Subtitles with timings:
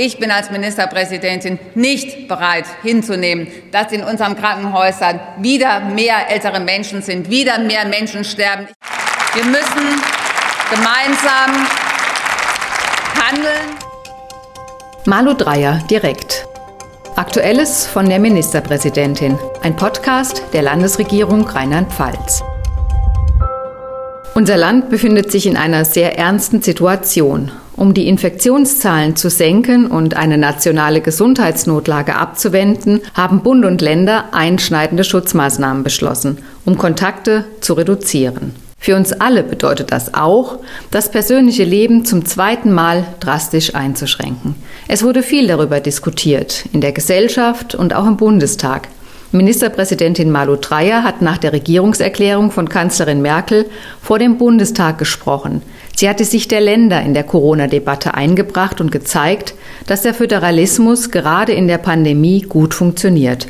[0.00, 7.02] Ich bin als Ministerpräsidentin nicht bereit hinzunehmen, dass in unseren Krankenhäusern wieder mehr ältere Menschen
[7.02, 8.68] sind, wieder mehr Menschen sterben.
[9.34, 10.00] Wir müssen
[10.70, 11.66] gemeinsam
[13.20, 13.76] handeln.
[15.04, 16.46] Malu Dreyer direkt.
[17.16, 19.36] Aktuelles von der Ministerpräsidentin.
[19.62, 22.44] Ein Podcast der Landesregierung Rheinland-Pfalz.
[24.36, 27.50] Unser Land befindet sich in einer sehr ernsten Situation.
[27.78, 35.04] Um die Infektionszahlen zu senken und eine nationale Gesundheitsnotlage abzuwenden, haben Bund und Länder einschneidende
[35.04, 38.52] Schutzmaßnahmen beschlossen, um Kontakte zu reduzieren.
[38.80, 40.58] Für uns alle bedeutet das auch,
[40.90, 44.56] das persönliche Leben zum zweiten Mal drastisch einzuschränken.
[44.88, 48.88] Es wurde viel darüber diskutiert, in der Gesellschaft und auch im Bundestag.
[49.30, 53.66] Ministerpräsidentin Malu Dreyer hat nach der Regierungserklärung von Kanzlerin Merkel
[54.02, 55.62] vor dem Bundestag gesprochen.
[55.98, 59.54] Sie hatte sich der Länder in der Corona-Debatte eingebracht und gezeigt,
[59.88, 63.48] dass der Föderalismus gerade in der Pandemie gut funktioniert.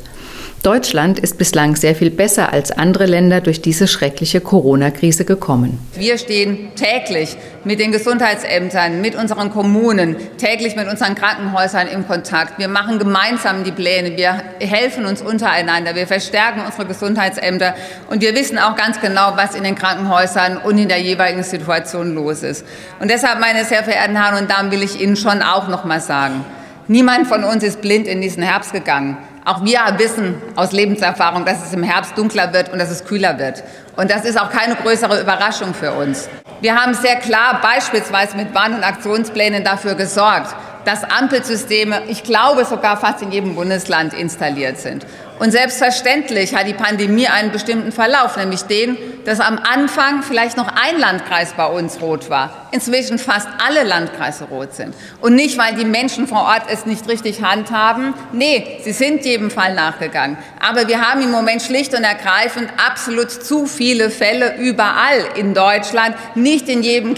[0.65, 5.79] Deutschland ist bislang sehr viel besser als andere Länder durch diese schreckliche Corona-Krise gekommen.
[5.95, 12.59] Wir stehen täglich mit den Gesundheitsämtern, mit unseren Kommunen, täglich mit unseren Krankenhäusern im Kontakt.
[12.59, 17.77] Wir machen gemeinsam die Pläne, wir helfen uns untereinander, wir verstärken unsere Gesundheitsämter
[18.11, 22.15] und wir wissen auch ganz genau, was in den Krankenhäusern und in der jeweiligen Situation
[22.15, 22.67] los ist.
[22.99, 26.01] Und deshalb, meine sehr verehrten Herren und Damen, will ich Ihnen schon auch noch mal
[26.01, 26.45] sagen,
[26.89, 29.19] niemand von uns ist blind in diesen Herbst gegangen.
[29.45, 33.39] Auch wir wissen aus Lebenserfahrung, dass es im Herbst dunkler wird und dass es kühler
[33.39, 33.63] wird.
[33.97, 36.29] Und das ist auch keine größere Überraschung für uns.
[36.61, 42.65] Wir haben sehr klar beispielsweise mit Warn- und Aktionsplänen dafür gesorgt, dass Ampelsysteme, ich glaube
[42.65, 45.07] sogar fast in jedem Bundesland installiert sind.
[45.39, 50.69] Und selbstverständlich hat die Pandemie einen bestimmten Verlauf, nämlich den, dass am Anfang vielleicht noch
[50.69, 54.95] ein Landkreis bei uns rot war, inzwischen fast alle Landkreise rot sind.
[55.21, 58.15] Und nicht, weil die Menschen vor Ort es nicht richtig handhaben.
[58.33, 60.39] Nee, sie sind jedem Fall nachgegangen.
[60.61, 66.17] Aber wir haben im Moment schlicht und ergreifend absolut zu viele Fälle überall in Deutschland,
[66.35, 67.15] nicht in jedem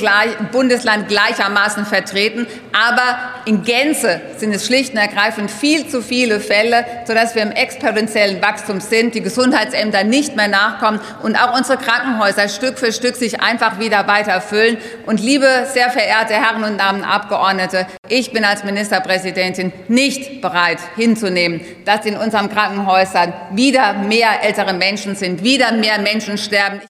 [0.52, 6.84] Bundesland gleichermaßen vertreten, aber in Gänze sind es schlicht und ergreifend viel zu viele Fälle,
[7.06, 11.78] sodass wir im Experiment exponentiellen Wachstums sind, die Gesundheitsämter nicht mehr nachkommen und auch unsere
[11.78, 14.78] Krankenhäuser Stück für Stück sich einfach wieder weiter füllen.
[15.06, 21.60] Und liebe sehr verehrte Herren und Damen Abgeordnete, ich bin als Ministerpräsidentin nicht bereit hinzunehmen,
[21.84, 26.80] dass in unseren Krankenhäusern wieder mehr ältere Menschen sind, wieder mehr Menschen sterben.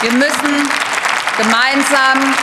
[0.00, 0.68] Wir müssen
[1.36, 2.34] gemeinsam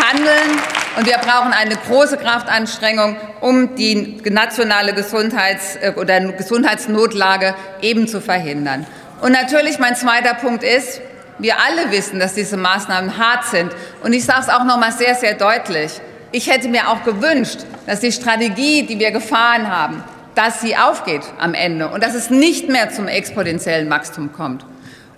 [0.00, 8.08] handeln und wir brauchen eine große Kraftanstrengung, um die nationale Gesundheits- äh, oder Gesundheitsnotlage eben
[8.08, 8.84] zu verhindern.
[9.20, 11.00] Und natürlich mein zweiter Punkt ist,
[11.38, 13.70] wir alle wissen, dass diese Maßnahmen hart sind.
[14.02, 16.00] Und ich sage es auch noch mal sehr, sehr deutlich.
[16.32, 20.02] Ich hätte mir auch gewünscht, dass die Strategie, die wir gefahren haben,
[20.34, 24.66] dass sie aufgeht am Ende und dass es nicht mehr zum exponentiellen Wachstum kommt.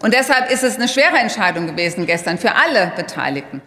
[0.03, 3.63] Und deshalb ist es eine schwere Entscheidung gewesen gestern für alle Beteiligten.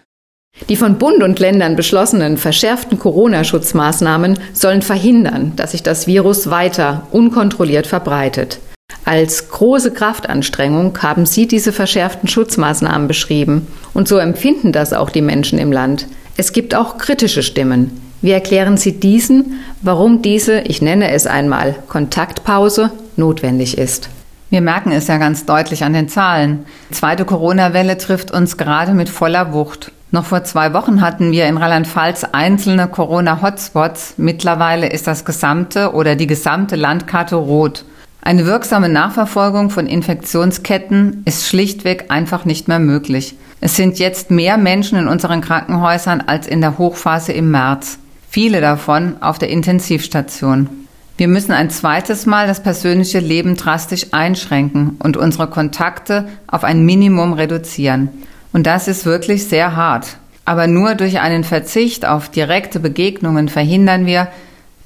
[0.70, 7.08] Die von Bund und Ländern beschlossenen verschärften Corona-Schutzmaßnahmen sollen verhindern, dass sich das Virus weiter
[7.12, 8.60] unkontrolliert verbreitet.
[9.06, 13.68] Als große Kraftanstrengung haben Sie diese verschärften Schutzmaßnahmen beschrieben.
[13.94, 16.08] Und so empfinden das auch die Menschen im Land.
[16.38, 18.02] Es gibt auch kritische Stimmen.
[18.22, 24.10] Wie erklären Sie diesen, warum diese, ich nenne es einmal, Kontaktpause notwendig ist?
[24.50, 26.66] Wir merken es ja ganz deutlich an den Zahlen.
[26.90, 29.92] Die zweite Corona-Welle trifft uns gerade mit voller Wucht.
[30.14, 34.14] Noch vor zwei Wochen hatten wir in Rheinland-Pfalz einzelne Corona-Hotspots.
[34.18, 37.84] Mittlerweile ist das gesamte oder die gesamte Landkarte rot.
[38.22, 43.36] Eine wirksame Nachverfolgung von Infektionsketten ist schlichtweg einfach nicht mehr möglich.
[43.60, 47.98] Es sind jetzt mehr Menschen in unseren Krankenhäusern als in der Hochphase im März.
[48.30, 50.70] Viele davon auf der Intensivstation.
[51.18, 56.86] Wir müssen ein zweites Mal das persönliche Leben drastisch einschränken und unsere Kontakte auf ein
[56.86, 58.10] Minimum reduzieren.
[58.54, 60.18] Und das ist wirklich sehr hart.
[60.46, 64.30] Aber nur durch einen Verzicht auf direkte Begegnungen verhindern wir,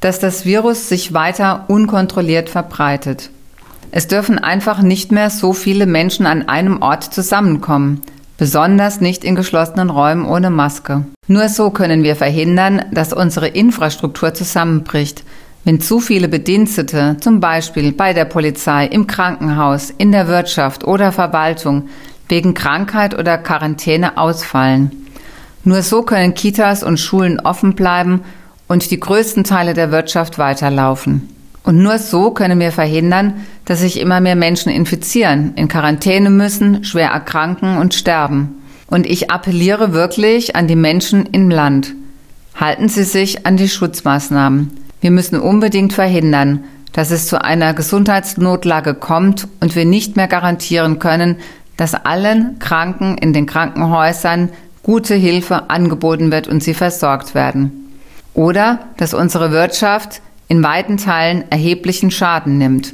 [0.02, 3.30] dass das Virus sich weiter unkontrolliert verbreitet.
[3.92, 8.02] Es dürfen einfach nicht mehr so viele Menschen an einem Ort zusammenkommen,
[8.38, 11.06] besonders nicht in geschlossenen Räumen ohne Maske.
[11.28, 15.24] Nur so können wir verhindern, dass unsere Infrastruktur zusammenbricht,
[15.64, 21.12] wenn zu viele Bedienstete, zum Beispiel bei der Polizei, im Krankenhaus, in der Wirtschaft oder
[21.12, 21.90] Verwaltung,
[22.30, 24.92] wegen Krankheit oder Quarantäne ausfallen.
[25.64, 28.22] Nur so können Kitas und Schulen offen bleiben
[28.68, 31.30] und die größten Teile der Wirtschaft weiterlaufen.
[31.64, 36.86] Und nur so können wir verhindern, dass sich immer mehr Menschen infizieren, in Quarantäne müssen,
[36.86, 38.62] schwer erkranken und sterben.
[38.88, 41.94] Und ich appelliere wirklich an die Menschen im Land.
[42.56, 44.72] Halten Sie sich an die Schutzmaßnahmen.
[45.02, 46.64] Wir müssen unbedingt verhindern,
[46.94, 51.36] dass es zu einer Gesundheitsnotlage kommt und wir nicht mehr garantieren können,
[51.78, 54.50] dass allen Kranken in den Krankenhäusern
[54.84, 57.94] gute Hilfe angeboten wird und sie versorgt werden.
[58.34, 62.94] Oder dass unsere Wirtschaft in weiten Teilen erheblichen Schaden nimmt.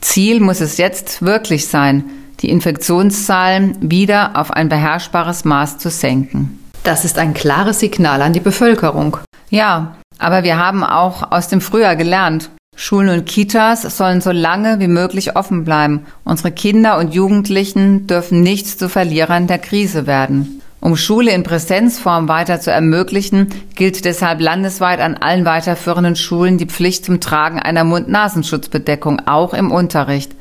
[0.00, 2.04] Ziel muss es jetzt wirklich sein,
[2.40, 6.58] die Infektionszahlen wieder auf ein beherrschbares Maß zu senken.
[6.82, 9.16] Das ist ein klares Signal an die Bevölkerung.
[9.50, 12.50] Ja, aber wir haben auch aus dem Frühjahr gelernt.
[12.76, 16.06] Schulen und Kitas sollen so lange wie möglich offen bleiben.
[16.24, 20.60] Unsere Kinder und Jugendlichen dürfen nicht zu Verlierern der Krise werden.
[20.80, 26.66] Um Schule in Präsenzform weiter zu ermöglichen, gilt deshalb landesweit an allen weiterführenden Schulen die
[26.66, 30.32] Pflicht zum Tragen einer Mund-Nasenschutzbedeckung, auch im Unterricht.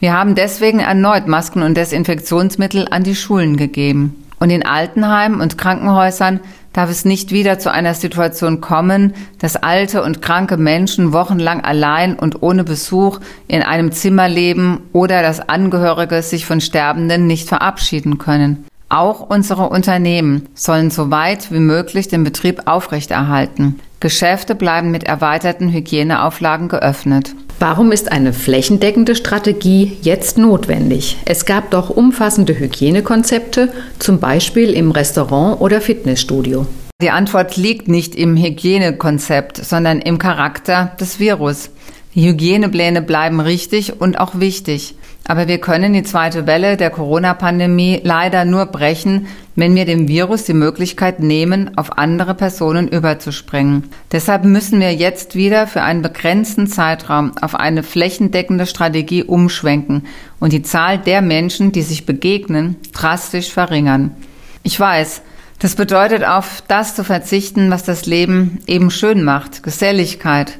[0.00, 4.21] Wir haben deswegen erneut Masken und Desinfektionsmittel an die Schulen gegeben.
[4.42, 6.40] Und in Altenheimen und Krankenhäusern
[6.72, 12.18] darf es nicht wieder zu einer Situation kommen, dass alte und kranke Menschen wochenlang allein
[12.18, 18.18] und ohne Besuch in einem Zimmer leben oder dass Angehörige sich von Sterbenden nicht verabschieden
[18.18, 18.64] können.
[18.88, 23.78] Auch unsere Unternehmen sollen so weit wie möglich den Betrieb aufrechterhalten.
[24.00, 27.36] Geschäfte bleiben mit erweiterten Hygieneauflagen geöffnet.
[27.62, 31.16] Warum ist eine flächendeckende Strategie jetzt notwendig?
[31.26, 36.66] Es gab doch umfassende Hygienekonzepte, zum Beispiel im Restaurant oder Fitnessstudio.
[37.00, 41.70] Die Antwort liegt nicht im Hygienekonzept, sondern im Charakter des Virus.
[42.14, 44.96] Die Hygienepläne bleiben richtig und auch wichtig.
[45.24, 50.44] Aber wir können die zweite Welle der Corona-Pandemie leider nur brechen, wenn wir dem Virus
[50.44, 53.84] die Möglichkeit nehmen, auf andere Personen überzuspringen.
[54.10, 60.06] Deshalb müssen wir jetzt wieder für einen begrenzten Zeitraum auf eine flächendeckende Strategie umschwenken
[60.40, 64.16] und die Zahl der Menschen, die sich begegnen, drastisch verringern.
[64.64, 65.22] Ich weiß,
[65.60, 70.58] das bedeutet auf das zu verzichten, was das Leben eben schön macht, Geselligkeit,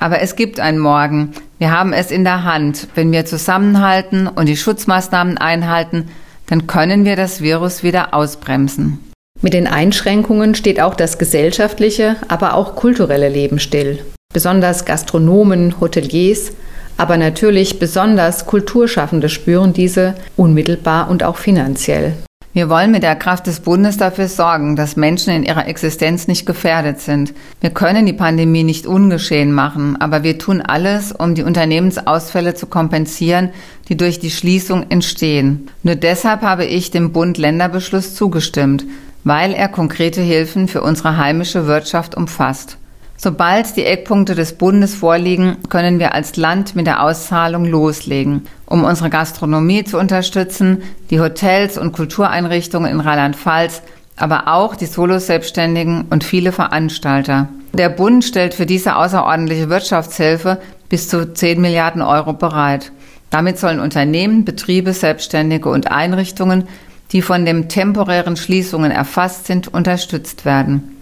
[0.00, 1.32] aber es gibt ein Morgen.
[1.58, 2.88] Wir haben es in der Hand.
[2.94, 6.08] Wenn wir zusammenhalten und die Schutzmaßnahmen einhalten,
[6.46, 8.98] dann können wir das Virus wieder ausbremsen.
[9.40, 14.04] Mit den Einschränkungen steht auch das gesellschaftliche, aber auch kulturelle Leben still.
[14.32, 16.52] Besonders Gastronomen, Hoteliers,
[16.96, 22.14] aber natürlich besonders Kulturschaffende spüren diese unmittelbar und auch finanziell.
[22.54, 26.46] Wir wollen mit der Kraft des Bundes dafür sorgen, dass Menschen in ihrer Existenz nicht
[26.46, 27.34] gefährdet sind.
[27.60, 32.66] Wir können die Pandemie nicht ungeschehen machen, aber wir tun alles, um die Unternehmensausfälle zu
[32.66, 33.50] kompensieren,
[33.88, 35.68] die durch die Schließung entstehen.
[35.82, 38.84] Nur deshalb habe ich dem Bund-Länder-Beschluss zugestimmt,
[39.24, 42.78] weil er konkrete Hilfen für unsere heimische Wirtschaft umfasst.
[43.20, 48.84] Sobald die Eckpunkte des Bundes vorliegen, können wir als Land mit der Auszahlung loslegen, um
[48.84, 53.82] unsere Gastronomie zu unterstützen, die Hotels und Kultureinrichtungen in Rheinland-Pfalz,
[54.14, 57.48] aber auch die Solo-Selbstständigen und viele Veranstalter.
[57.72, 62.92] Der Bund stellt für diese außerordentliche Wirtschaftshilfe bis zu 10 Milliarden Euro bereit.
[63.30, 66.68] Damit sollen Unternehmen, Betriebe, Selbstständige und Einrichtungen,
[67.10, 70.94] die von den temporären Schließungen erfasst sind, unterstützt werden.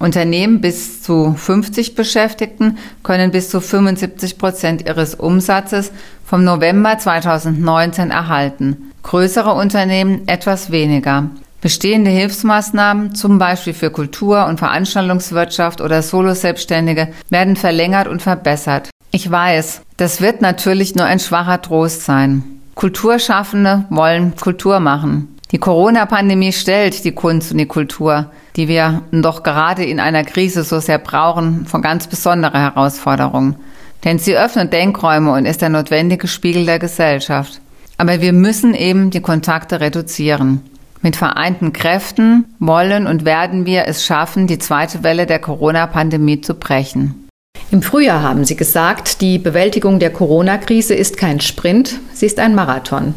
[0.00, 5.92] Unternehmen bis zu 50 Beschäftigten können bis zu 75 Prozent ihres Umsatzes
[6.24, 8.92] vom November 2019 erhalten.
[9.02, 11.30] Größere Unternehmen etwas weniger.
[11.60, 18.88] Bestehende Hilfsmaßnahmen, zum Beispiel für Kultur- und Veranstaltungswirtschaft oder Solo-Selbstständige, werden verlängert und verbessert.
[19.10, 22.42] Ich weiß, das wird natürlich nur ein schwacher Trost sein.
[22.74, 25.36] Kulturschaffende wollen Kultur machen.
[25.52, 30.62] Die Corona-Pandemie stellt die Kunst und die Kultur, die wir doch gerade in einer Krise
[30.62, 33.56] so sehr brauchen, vor ganz besondere Herausforderungen.
[34.04, 37.60] Denn sie öffnet Denkräume und ist der notwendige Spiegel der Gesellschaft.
[37.98, 40.62] Aber wir müssen eben die Kontakte reduzieren.
[41.02, 46.54] Mit vereinten Kräften wollen und werden wir es schaffen, die zweite Welle der Corona-Pandemie zu
[46.54, 47.28] brechen.
[47.70, 52.54] Im Frühjahr haben Sie gesagt, die Bewältigung der Corona-Krise ist kein Sprint, sie ist ein
[52.54, 53.14] Marathon.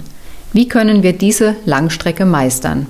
[0.56, 2.86] Wie können wir diese Langstrecke meistern?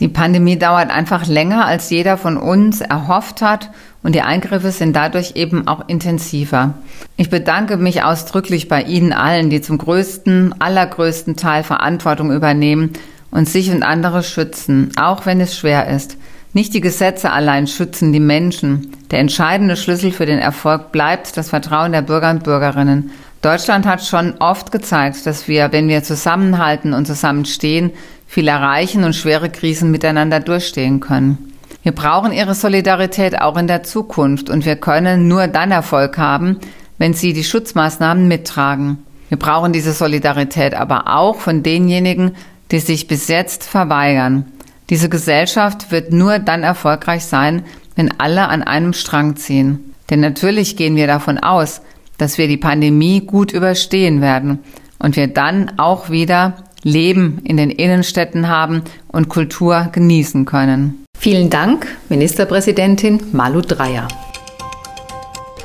[0.00, 3.70] Die Pandemie dauert einfach länger, als jeder von uns erhofft hat
[4.02, 6.72] und die Eingriffe sind dadurch eben auch intensiver.
[7.18, 12.94] Ich bedanke mich ausdrücklich bei Ihnen allen, die zum größten, allergrößten Teil Verantwortung übernehmen
[13.30, 16.16] und sich und andere schützen, auch wenn es schwer ist.
[16.54, 18.90] Nicht die Gesetze allein schützen die Menschen.
[19.10, 23.10] Der entscheidende Schlüssel für den Erfolg bleibt das Vertrauen der Bürger und Bürgerinnen.
[23.42, 27.90] Deutschland hat schon oft gezeigt, dass wir, wenn wir zusammenhalten und zusammenstehen,
[28.28, 31.52] viel erreichen und schwere Krisen miteinander durchstehen können.
[31.82, 36.60] Wir brauchen Ihre Solidarität auch in der Zukunft und wir können nur dann Erfolg haben,
[36.98, 38.98] wenn Sie die Schutzmaßnahmen mittragen.
[39.28, 42.36] Wir brauchen diese Solidarität aber auch von denjenigen,
[42.70, 44.46] die sich bis jetzt verweigern.
[44.88, 47.64] Diese Gesellschaft wird nur dann erfolgreich sein,
[47.96, 49.94] wenn alle an einem Strang ziehen.
[50.10, 51.80] Denn natürlich gehen wir davon aus,
[52.22, 54.60] dass wir die Pandemie gut überstehen werden
[55.00, 61.04] und wir dann auch wieder Leben in den Innenstädten haben und Kultur genießen können.
[61.18, 64.06] Vielen Dank, Ministerpräsidentin Malu Dreyer.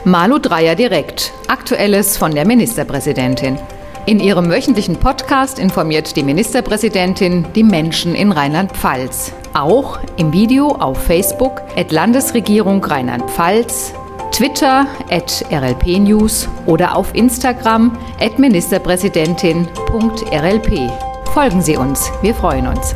[0.04, 1.32] Malu Dreyer direkt.
[1.48, 3.60] Aktuelles von der Ministerpräsidentin.
[4.08, 9.32] In ihrem wöchentlichen Podcast informiert die Ministerpräsidentin die Menschen in Rheinland-Pfalz.
[9.54, 13.94] Auch im Video auf Facebook at Landesregierung Rheinland-Pfalz,
[14.31, 20.91] Twitter at RLP News oder auf Instagram at Ministerpräsidentin.rlp.
[21.34, 22.96] Folgen Sie uns, wir freuen uns.